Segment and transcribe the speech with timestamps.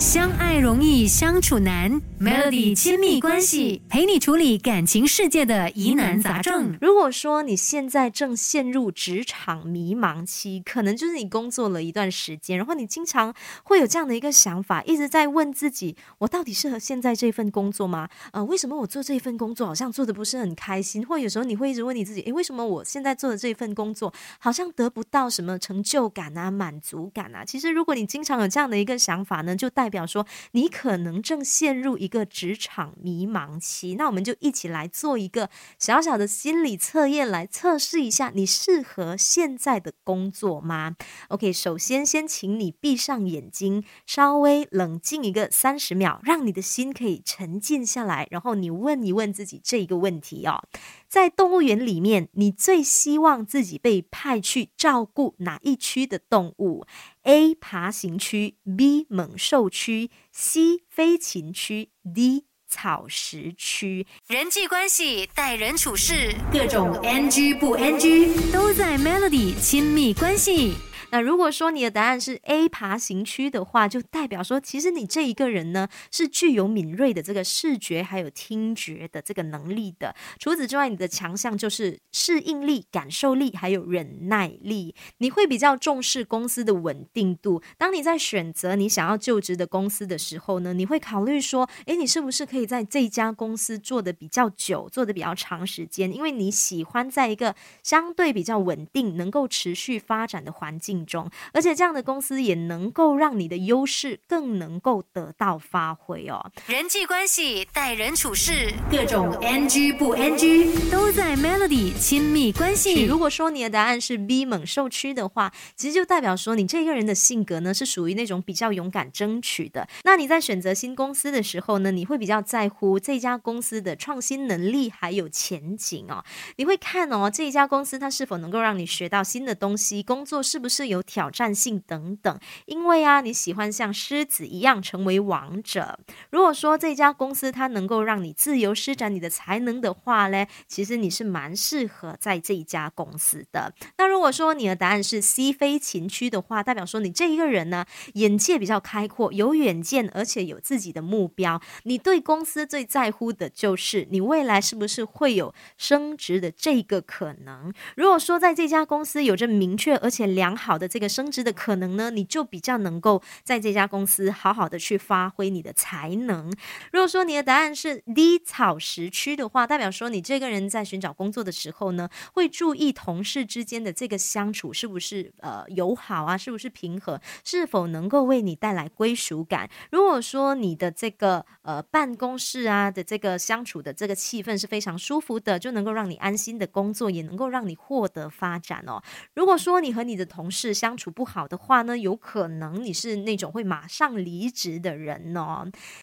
[0.00, 6.74] 相爱容易相处难，Melody 亲密关系陪你处理感情世界的疑难杂症。
[6.80, 18.08] 如果说你现在正陷入职场迷茫期，可能就是你工作了一段时间，然后你经常会有这样的一个想法，一直在问自己：我到底适合现在这份工作吗？
[18.32, 21.06] 呃，为什么我做这份工作好像做的不是很开心？
[21.06, 27.44] 或有时候你会一直问你自己：诶，为什么我现在做的这份工作好像得不到什么成就感啊、满足感啊？
[27.44, 40.96] 其实，如果你经常有这样的一个想法呢，就代表说你可能正陷入一个职场迷茫期，那我们就一起来做一个小小的心理测验，来测试一下你适合现在的工作吗
[41.28, 50.62] ？OK，首先先请你闭上眼睛，稍微冷静一个三十秒，让你的心可以沉静下来，然后你问一问自己这一个问题哦：
[51.08, 56.86] 在动物园里面，你最希望自己被派去照顾哪一区的动物
[57.24, 64.06] ？A 爬行区，B 猛兽区，C 飞禽区，D 草食区。
[64.28, 70.74] 人际关系、待人处事，各种 NG 不 NG 都在 Melody 亲密关系。
[71.12, 80.14] 那如果说你的答案是 A 爬行区的话，就代表说，其实你这一个人呢是具有敏锐的这个视觉还有听觉的这个能力的。
[80.38, 84.94] 除此之外，你的强项就是适应力、感受力还有忍耐力。
[85.18, 87.60] 你会比较重视公司的稳定度。
[87.76, 96.14] 当你在选择你想要就职的公司的时候呢，你会考虑说，诶，你是不是可以在这家公司做的比较久，做的比较长时间？
[96.14, 100.99] 因为你喜欢在一个相对比较稳定、能够持续发展的环境。
[101.06, 106.50] 中，而且这样的公司也能够让你的优势更能够得到发挥哦。
[106.66, 113.04] 人际关系、待人处事，各种 NG 不 NG 都在 Melody 亲密关系。
[113.04, 119.88] 如果说你的答案是 B 猛兽区的话，其实就代表说你这个人的性格呢是属于那种比较勇敢争取的。
[120.04, 126.24] 那你在选择新公司的时候呢，你会比较在乎这家公司的创新能力还有前景哦。
[126.56, 130.80] 你会看哦，这一家公司它是否能够让你学到新的东西，工作是不是？
[130.90, 135.98] 有挑战性等等，因为啊，你喜欢像狮子一样成为王者。
[136.30, 143.72] 如果说这家公司它能够让你自由施展你的才能的话呢，其实你是蛮适合在这一家公司的。
[143.96, 151.62] 那如果说你的答案是 C 飞禽区的话，代表说你这一个人呢，眼界比较开阔，有远见，而且有自己的目标。
[151.84, 157.72] 你对公司最在乎的就是你未来是不是会有升职的这个可能。
[157.96, 160.79] 如果说在这家公司有着明确而且良好。
[160.80, 166.50] 的这个升职的可能呢，你就比较能够在这家公司好好的去发挥你的才能。
[166.90, 179.68] 如果说你的答案是低草食区的话，代表说你这个人在寻找工作的时候呢，会注意同事之间的这个相处是不是呃友好啊，是不是平和，是否能够为你带来归属感。
[179.92, 189.02] 如果说你的这个呃办公室啊的这个相处的这个气氛是非常舒服的，就能够让你安心的工作，也能够让你获得发展哦。
[189.34, 195.66] 如果说你和你的同事相处不好的话呢，有可能你是那种会马上离职的人呢。